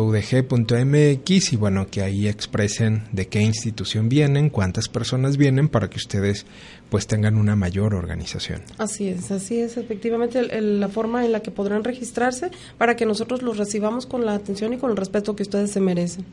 [1.53, 6.45] y bueno, que ahí expresen de qué institución vienen, cuántas personas vienen para que ustedes
[6.91, 8.61] pues tengan una mayor organización.
[8.77, 13.41] Así es, así es, efectivamente la forma en la que podrán registrarse para que nosotros
[13.43, 16.25] los recibamos con la atención y con el respeto que ustedes se merecen.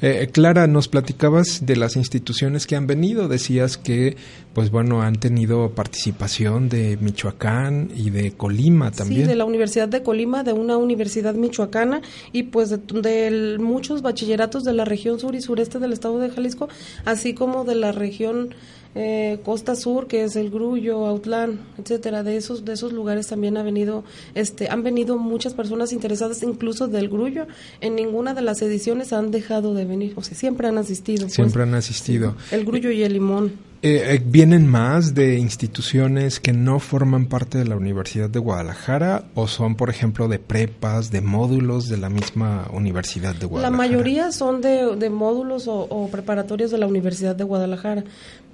[0.00, 4.16] Eh, Clara, nos platicabas de las instituciones que han venido, decías que
[4.54, 9.22] pues bueno, han tenido participación de Michoacán y de Colima también.
[9.22, 12.00] Sí, de la Universidad de Colima, de una universidad michoacana
[12.32, 16.30] y pues de, de muchos bachilleratos de la región sur y sureste del estado de
[16.30, 16.68] Jalisco,
[17.04, 18.54] así como de la región
[19.00, 23.56] eh, Costa Sur, que es el Grullo, Autlán, etcétera, de esos de esos lugares también
[23.56, 24.02] ha venido
[24.34, 27.46] este han venido muchas personas interesadas incluso del Grullo.
[27.80, 31.26] En ninguna de las ediciones han dejado de venir, o sea, siempre han asistido.
[31.26, 31.34] Pues.
[31.34, 32.34] Siempre han asistido.
[32.50, 33.67] El Grullo y el Limón.
[33.80, 39.26] Eh, eh, ¿Vienen más de instituciones que no forman parte de la Universidad de Guadalajara
[39.36, 43.70] o son, por ejemplo, de prepas, de módulos de la misma Universidad de Guadalajara?
[43.70, 48.02] La mayoría son de, de módulos o, o, preparatorios de la Universidad de Guadalajara,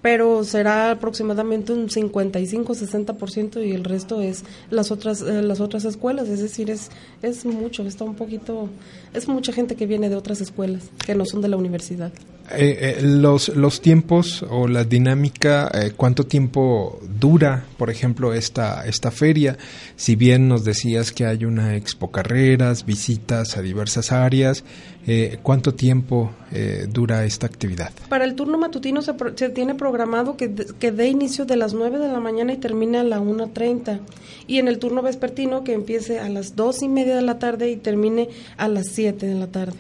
[0.03, 6.29] pero será aproximadamente un 55-60% y el resto es las otras eh, las otras escuelas,
[6.29, 6.91] es decir, es
[7.22, 8.68] es mucho, está un poquito
[9.14, 12.12] es mucha gente que viene de otras escuelas que no son de la universidad.
[12.51, 18.86] Eh, eh, los, los tiempos o la dinámica, eh, cuánto tiempo dura, por ejemplo, esta,
[18.86, 19.57] esta feria.
[19.97, 24.62] Si bien nos decías que hay una expo carreras, visitas a diversas áreas,
[25.07, 27.92] eh, ¿cuánto tiempo eh, dura esta actividad?
[28.09, 29.14] Para el turno matutino se,
[29.51, 33.05] tiene programado que, que dé inicio de las 9 de la mañana y termine a
[33.05, 34.01] la 1.30.
[34.47, 37.70] Y en el turno vespertino que empiece a las 2 y media de la tarde
[37.70, 39.76] y termine a las 7 de la tarde.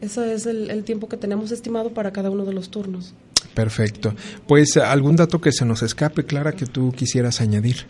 [0.00, 3.14] Ese es el, el, tiempo que tenemos estimado para cada uno de los turnos.
[3.54, 4.14] Perfecto.
[4.46, 7.86] Pues algún dato que se nos escape, Clara, que tú quisieras añadir.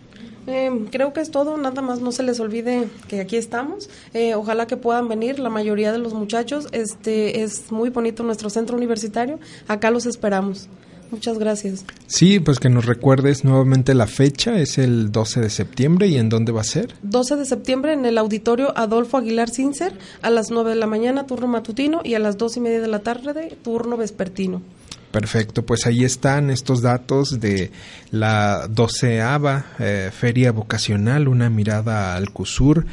[0.47, 3.91] Eh, creo que es todo, nada más no se les olvide que aquí estamos.
[4.15, 6.69] Eh, ojalá que puedan venir la mayoría de los muchachos.
[6.73, 9.41] Este es muy bonito nuestro centro universitario.
[9.67, 10.69] Acá los esperamos.
[11.11, 11.85] Muchas gracias.
[12.07, 16.29] Sí, pues que nos recuerdes nuevamente la fecha, es el 12 de septiembre y en
[16.29, 16.95] dónde va a ser.
[17.03, 21.27] 12 de septiembre en el auditorio Adolfo Aguilar Cincer a las 9 de la mañana,
[21.27, 24.63] turno matutino, y a las 2 y media de la tarde, turno vespertino.
[25.11, 27.71] Perfecto, pues ahí están estos datos de
[28.11, 32.85] la doceava eh, Feria Vocacional, una mirada al CUSUR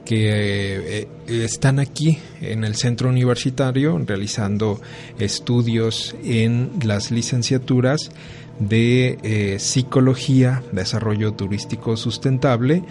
[0.05, 4.81] que eh, están aquí en el centro universitario realizando
[5.19, 8.11] estudios en las licenciaturas
[8.59, 12.83] de eh, psicología, desarrollo turístico sustentable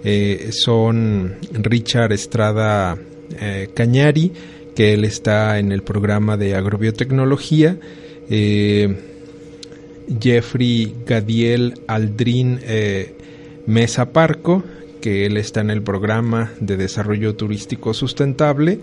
[0.03, 2.97] Eh, son Richard Estrada
[3.39, 4.31] eh, Cañari,
[4.75, 7.77] que él está en el programa de agrobiotecnología.
[10.19, 12.59] Jeffrey Gadiel Aldrin
[13.67, 14.63] Mesa Parco,
[15.01, 18.79] que él está en el programa de desarrollo turístico sustentable.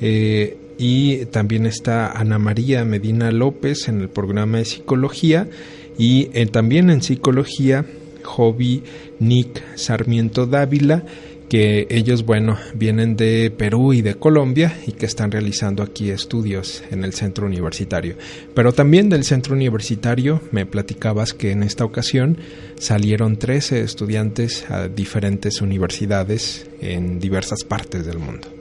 [0.00, 5.48] Eh, y también está Ana María Medina López en el programa de psicología
[5.96, 7.86] y eh, también en psicología
[8.24, 8.82] Hobby
[9.18, 11.04] Nick Sarmiento Dávila
[11.48, 16.82] que ellos, bueno, vienen de Perú y de Colombia y que están realizando aquí estudios
[16.90, 18.16] en el centro universitario.
[18.54, 22.38] Pero también del centro universitario me platicabas que en esta ocasión
[22.78, 28.55] salieron 13 estudiantes a diferentes universidades en diversas partes del mundo.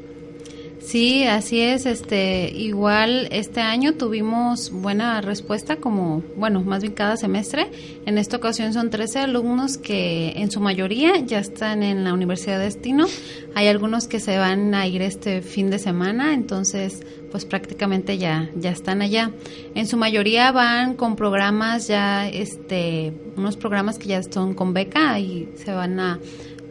[0.86, 1.88] Sí, así es.
[1.88, 7.72] Este, igual este año tuvimos buena respuesta, como, bueno, más bien cada semestre.
[8.06, 12.60] En esta ocasión son 13 alumnos que en su mayoría ya están en la Universidad
[12.60, 13.08] de Destino.
[13.56, 18.52] Hay algunos que se van a ir este fin de semana, entonces, pues prácticamente ya,
[18.56, 19.32] ya están allá.
[19.74, 25.20] En su mayoría van con programas ya, este, unos programas que ya son con beca
[25.20, 26.20] y se van a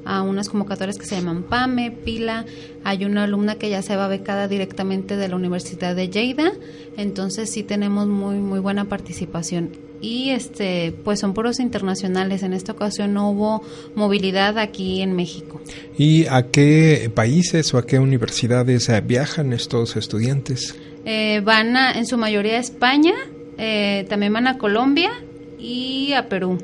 [0.04, 2.46] a unas convocatorias que se llaman PAME, PILA.
[2.84, 6.52] Hay una alumna que ya se va becada directamente de la Universidad de Lleida,
[6.96, 9.70] entonces sí tenemos muy muy buena participación.
[10.00, 12.42] Y este, pues son puros internacionales.
[12.42, 13.62] En esta ocasión no hubo
[13.94, 15.62] movilidad aquí en México.
[15.96, 20.76] ¿Y a qué países o a qué universidades eh, viajan estos estudiantes?
[21.06, 23.14] Eh, van a, en su mayoría a España,
[23.56, 25.10] eh, también van a Colombia
[25.58, 26.58] y a Perú.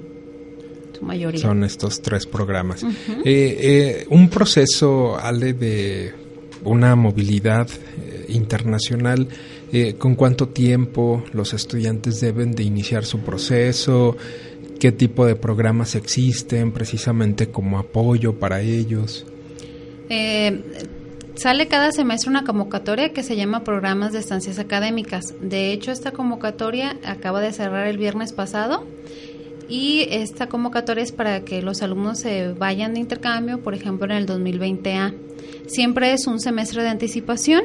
[1.37, 2.83] Son estos tres programas.
[2.83, 6.13] Eh, eh, un proceso, Ale, de
[6.65, 9.29] una movilidad eh, internacional,
[9.99, 14.17] ¿con cuánto tiempo los estudiantes deben de iniciar su proceso?
[14.79, 19.27] ¿Qué tipo de programas existen precisamente como apoyo para ellos?
[21.41, 25.35] Sale cada semestre una convocatoria que se llama Programas de Estancias Académicas.
[25.41, 28.85] De hecho, esta convocatoria acaba de cerrar el viernes pasado
[29.71, 34.19] y esta convocatoria es para que los alumnos se vayan de intercambio, por ejemplo, en
[34.19, 35.15] el 2020A.
[35.67, 37.63] Siempre es un semestre de anticipación.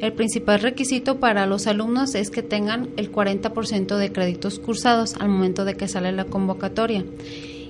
[0.00, 5.28] El principal requisito para los alumnos es que tengan el 40% de créditos cursados al
[5.28, 7.04] momento de que sale la convocatoria.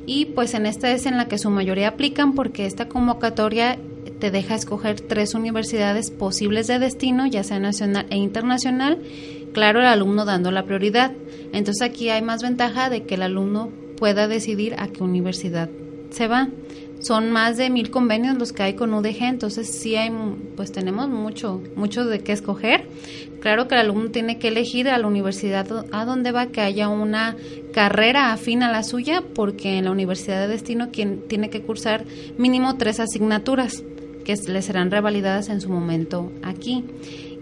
[0.07, 3.79] Y pues en esta es en la que su mayoría aplican porque esta convocatoria
[4.21, 8.99] te deja escoger tres universidades posibles de destino, ya sea nacional e internacional,
[9.53, 11.13] claro, el alumno dando la prioridad.
[11.53, 15.71] Entonces aquí hay más ventaja de que el alumno pueda decidir a qué universidad
[16.11, 16.49] se va.
[17.01, 20.13] Son más de mil convenios los que hay con UDG, entonces sí hay,
[20.55, 22.87] pues tenemos mucho, mucho de qué escoger.
[23.41, 26.89] Claro que el alumno tiene que elegir a la universidad a donde va, que haya
[26.89, 27.37] una
[27.73, 32.05] carrera afín a la suya, porque en la universidad de destino quien tiene que cursar
[32.39, 33.83] mínimo tres asignaturas
[34.25, 36.85] que le serán revalidadas en su momento aquí.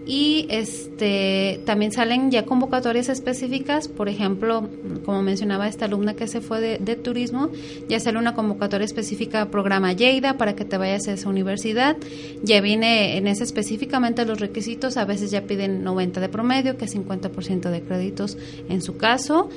[0.05, 4.67] Y este también salen ya convocatorias específicas, por ejemplo,
[5.05, 7.49] como mencionaba esta alumna que se fue de, turismo,
[7.87, 11.97] ya sale una convocatoria específica programa Lleida para que te vayas a esa universidad.
[12.41, 16.85] Ya viene en ese específicamente los requisitos, a veces ya piden 90 de promedio, que
[16.85, 18.37] es 50% de créditos
[18.69, 19.49] en su caso,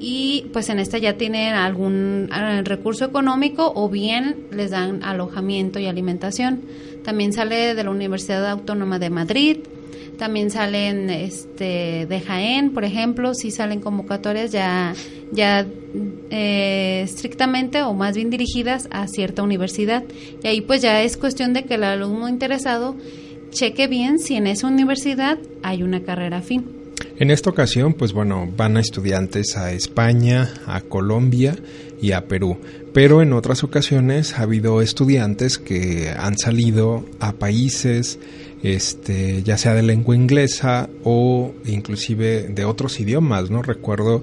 [0.00, 5.78] y pues en esta ya tienen algún eh, recurso económico o bien les dan alojamiento
[5.78, 6.62] y alimentación.
[7.04, 9.58] También sale de la Universidad Autónoma de Madrid,
[10.18, 14.94] también salen este de Jaén, por ejemplo, si salen convocatorias ya
[15.32, 15.66] ya
[16.30, 20.04] eh, estrictamente o más bien dirigidas a cierta universidad
[20.42, 22.96] y ahí pues ya es cuestión de que el alumno interesado
[23.50, 26.82] cheque bien si en esa universidad hay una carrera afín.
[27.18, 31.56] En esta ocasión, pues bueno, van a estudiantes a España, a Colombia
[32.00, 32.58] y a Perú.
[32.92, 38.18] Pero en otras ocasiones ha habido estudiantes que han salido a países,
[38.62, 43.62] este, ya sea de lengua inglesa o inclusive de otros idiomas, ¿no?
[43.62, 44.22] Recuerdo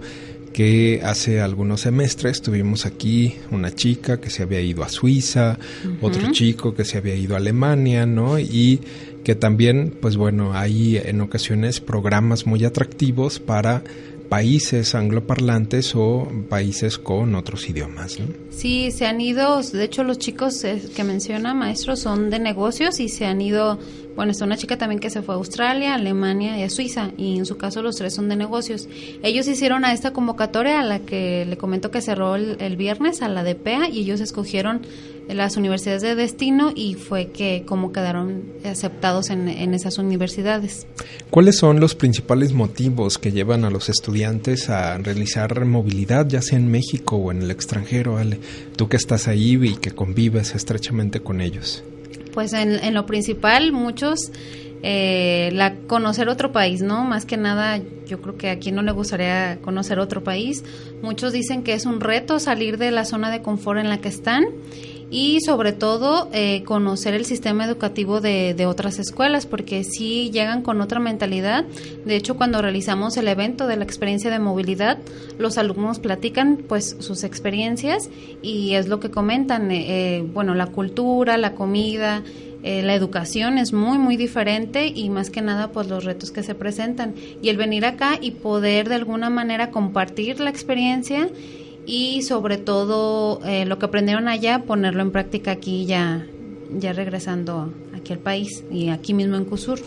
[0.54, 5.58] que hace algunos semestres tuvimos aquí una chica que se había ido a Suiza,
[6.02, 8.40] otro chico que se había ido a Alemania, ¿no?
[8.40, 8.82] Y
[9.24, 13.84] que también, pues bueno, hay en ocasiones programas muy atractivos para
[14.30, 18.20] países angloparlantes o países con otros idiomas.
[18.20, 18.28] ¿no?
[18.52, 23.00] Sí, se han ido, de hecho los chicos eh, que menciona maestro son de negocios
[23.00, 23.80] y se han ido,
[24.20, 27.38] bueno, está una chica también que se fue a Australia, Alemania y a Suiza y
[27.38, 28.90] en su caso los tres son de negocios.
[29.24, 33.30] Ellos hicieron a esta convocatoria a la que le comento que cerró el, viernes, a
[33.30, 34.82] la de PEA y ellos escogieron
[35.30, 40.86] las universidades de destino y fue que como quedaron aceptados en, en, esas universidades.
[41.30, 46.60] ¿Cuáles son los principales motivos que llevan a los estudiantes a realizar movilidad, ya sea
[46.60, 48.38] en México o en el extranjero, Ale?
[48.76, 51.86] Tú que estás ahí y que convives estrechamente con ellos.
[52.34, 54.32] Pues en, en lo principal, muchos
[54.82, 57.04] eh, la conocer otro país, ¿no?
[57.04, 60.64] Más que nada, yo creo que aquí no le gustaría conocer otro país.
[61.02, 64.08] Muchos dicen que es un reto salir de la zona de confort en la que
[64.08, 64.46] están
[65.12, 70.62] y sobre todo eh, conocer el sistema educativo de, de, otras escuelas porque si llegan
[70.62, 71.66] con otra mentalidad.
[72.06, 75.00] De hecho cuando realizamos el evento de la experiencia de movilidad
[75.38, 78.10] los alumnos platican pues sus experiencias
[78.42, 82.24] y es lo que comentan eh, eh bueno la cultura la comida
[82.62, 86.44] eh, la educación es muy muy diferente y más que nada pues los retos que
[86.44, 87.16] se presentan.
[87.42, 91.30] Y el venir acá y poder de alguna manera compartir la experiencia
[91.90, 96.28] y sobre todo eh, lo que aprendieron allá ponerlo en práctica aquí ya
[96.78, 99.80] ya regresando aquí al país y aquí mismo en CUSUR.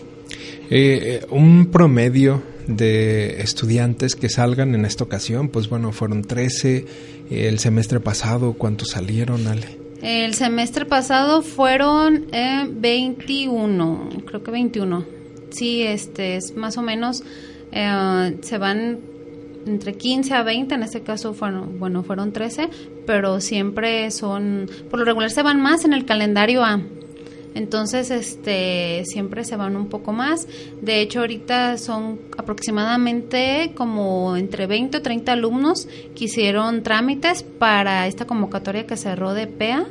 [0.68, 6.86] Eh, un promedio de estudiantes que salgan en esta ocasión, pues bueno, fueron 13
[7.30, 9.78] el semestre pasado, ¿cuántos salieron, Ale?
[10.02, 15.04] El semestre pasado fueron eh, 21, creo que 21.
[15.50, 17.22] Sí, este es más o menos,
[17.70, 19.11] eh, se van
[19.66, 22.68] entre 15 a 20, en este caso fueron, bueno, fueron 13,
[23.06, 26.80] pero siempre son, por lo regular se van más en el calendario A.
[27.54, 30.48] Entonces, este, siempre se van un poco más.
[30.80, 35.86] De hecho, ahorita son aproximadamente como entre 20 o 30 alumnos
[36.16, 39.86] que hicieron trámites para esta convocatoria que cerró de PEA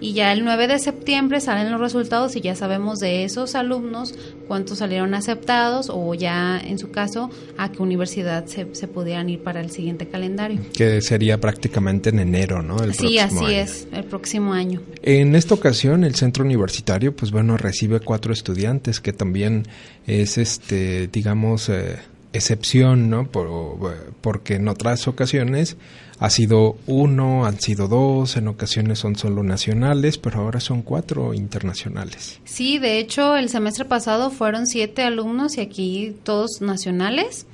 [0.00, 4.14] y ya el 9 de septiembre salen los resultados y ya sabemos de esos alumnos
[4.48, 9.42] cuántos salieron aceptados o ya en su caso a qué universidad se, se pudieran ir
[9.42, 10.60] para el siguiente calendario.
[10.72, 12.82] Que sería prácticamente en enero, ¿no?
[12.82, 13.48] El sí, así año.
[13.48, 14.80] es, el próximo año.
[15.02, 19.66] En esta ocasión el centro universitario, pues bueno, recibe cuatro estudiantes que también
[20.06, 21.96] es, este, digamos, eh,
[22.32, 23.26] excepción, ¿no?
[23.26, 23.78] Por,
[24.20, 25.76] porque en otras ocasiones
[26.18, 31.32] ha sido uno, han sido dos, en ocasiones son solo nacionales, pero ahora son cuatro
[31.32, 32.40] internacionales.
[32.44, 37.46] Sí, de hecho, el semestre pasado fueron siete alumnos y aquí todos nacionales.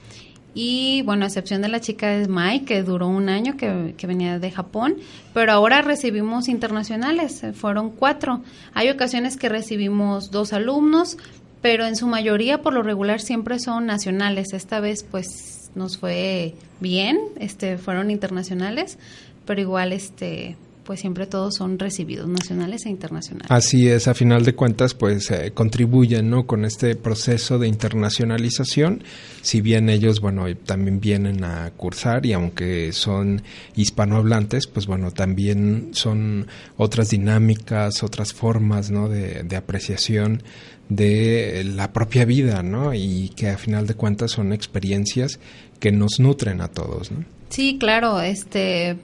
[0.58, 4.06] Y bueno, a excepción de la chica de Mai, que duró un año, que, que,
[4.06, 4.96] venía de Japón,
[5.34, 8.40] pero ahora recibimos internacionales, fueron cuatro.
[8.72, 11.18] Hay ocasiones que recibimos dos alumnos,
[11.66, 14.52] pero en su mayoría, por lo regular, siempre son nacionales.
[14.52, 18.98] Esta vez, pues nos fue bien, este, fueron internacionales,
[19.46, 20.54] pero igual, este,
[20.86, 23.50] pues siempre todos son recibidos, nacionales e internacionales.
[23.50, 26.46] Así es, a final de cuentas, pues eh, contribuyen, ¿no?
[26.46, 29.02] Con este proceso de internacionalización,
[29.42, 33.42] si bien ellos, bueno, también vienen a cursar y aunque son
[33.74, 39.08] hispanohablantes, pues bueno, también son otras dinámicas, otras formas, ¿no?
[39.08, 40.42] De, de apreciación
[40.88, 42.94] de la propia vida, ¿no?
[42.94, 45.40] Y que a final de cuentas son experiencias
[45.80, 47.24] que nos nutren a todos, ¿no?
[47.48, 48.96] Sí, claro, este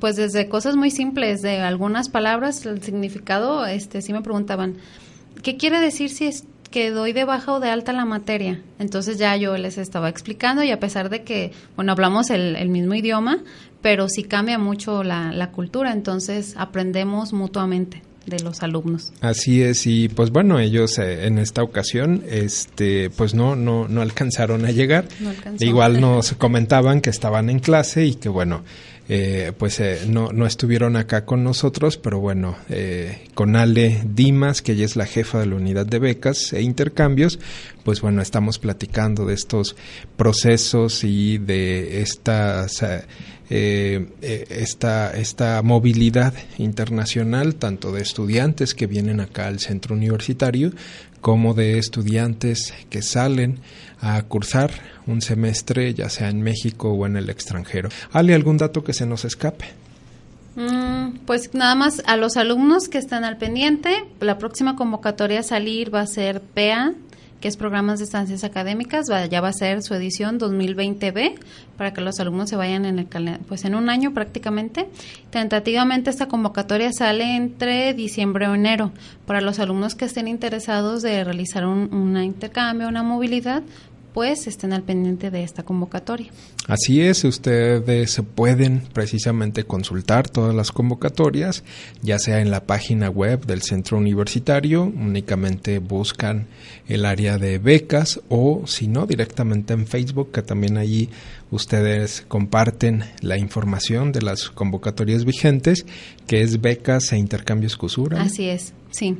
[0.00, 4.76] pues desde cosas muy simples, de algunas palabras, el significado, este sí me preguntaban,
[5.42, 8.60] ¿qué quiere decir si es que doy de baja o de alta la materia?
[8.78, 12.68] Entonces ya yo les estaba explicando y a pesar de que, bueno, hablamos el, el
[12.68, 13.38] mismo idioma,
[13.82, 19.12] pero sí cambia mucho la, la cultura, entonces aprendemos mutuamente de los alumnos.
[19.20, 24.00] Así es y pues bueno ellos eh, en esta ocasión este pues no no no
[24.00, 25.06] alcanzaron a llegar.
[25.20, 28.62] No Igual nos comentaban que estaban en clase y que bueno
[29.08, 34.62] eh, pues eh, no, no estuvieron acá con nosotros, pero bueno, eh, con Ale Dimas,
[34.62, 37.38] que ella es la jefa de la unidad de becas e intercambios,
[37.84, 39.76] pues bueno, estamos platicando de estos
[40.16, 42.82] procesos y de estas
[43.54, 50.72] eh, eh, esta, esta movilidad internacional, tanto de estudiantes que vienen acá al centro universitario,
[51.20, 53.58] como de estudiantes que salen
[54.02, 54.70] a cursar
[55.06, 57.88] un semestre, ya sea en México o en el extranjero.
[58.12, 59.64] ¿Hay algún dato que se nos escape?
[60.56, 65.42] Mm, pues nada más a los alumnos que están al pendiente, la próxima convocatoria a
[65.44, 66.92] salir va a ser PEA
[67.42, 71.34] que es Programas de Estancias Académicas, ya va a ser su edición 2020B,
[71.76, 73.08] para que los alumnos se vayan en el
[73.48, 74.88] pues en un año prácticamente.
[75.30, 78.92] Tentativamente esta convocatoria sale entre diciembre o enero.
[79.26, 83.64] Para los alumnos que estén interesados de realizar un, un intercambio, una movilidad,
[84.12, 86.30] pues estén al pendiente de esta convocatoria.
[86.68, 91.64] Así es, ustedes pueden precisamente consultar todas las convocatorias,
[92.02, 96.46] ya sea en la página web del centro universitario, únicamente buscan
[96.88, 101.08] el área de becas o si no directamente en Facebook, que también allí
[101.50, 105.86] ustedes comparten la información de las convocatorias vigentes,
[106.26, 108.22] que es becas e intercambios CUSURA.
[108.22, 109.16] Así es, sí.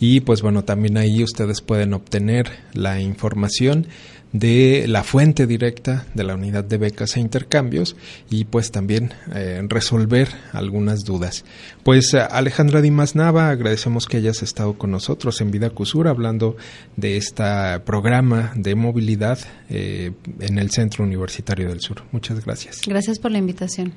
[0.00, 3.86] Y pues bueno, también ahí ustedes pueden obtener la información
[4.32, 7.96] de la fuente directa de la unidad de becas e intercambios
[8.30, 11.44] y pues también eh, resolver algunas dudas.
[11.82, 16.56] Pues Alejandra Dimas Nava, agradecemos que hayas estado con nosotros en Vida Cusura hablando
[16.96, 17.44] de este
[17.84, 22.02] programa de movilidad eh, en el Centro Universitario del Sur.
[22.12, 22.80] Muchas gracias.
[22.86, 23.92] Gracias por la invitación.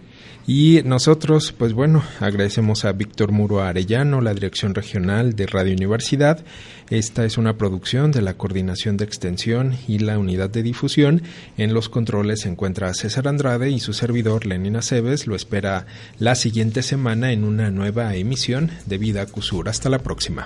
[0.47, 6.45] Y nosotros, pues bueno, agradecemos a Víctor Muro Arellano, la Dirección Regional de Radio Universidad.
[6.91, 11.23] Esta es una producción de la Coordinación de Extensión y la Unidad de Difusión.
[11.57, 15.87] En los controles se encuentra César Andrade y su servidor Lenin Aceves lo espera
[16.19, 19.67] la siguiente semana en una nueva emisión de Vida Cusur.
[19.67, 20.45] Hasta la próxima.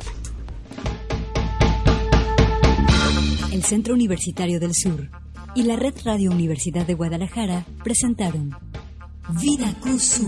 [3.52, 5.10] El Centro Universitario del Sur
[5.56, 8.56] y la Red Radio Universidad de Guadalajara presentaron
[9.32, 9.68] Vida
[10.00, 10.26] Sur.